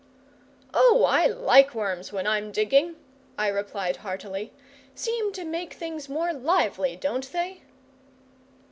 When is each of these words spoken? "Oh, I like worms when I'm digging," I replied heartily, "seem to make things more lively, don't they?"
"Oh, 0.73 1.05
I 1.07 1.27
like 1.27 1.75
worms 1.75 2.11
when 2.11 2.25
I'm 2.25 2.51
digging," 2.51 2.95
I 3.37 3.49
replied 3.49 3.97
heartily, 3.97 4.51
"seem 4.95 5.31
to 5.33 5.45
make 5.45 5.75
things 5.75 6.09
more 6.09 6.33
lively, 6.33 6.95
don't 6.95 7.31
they?" 7.31 7.61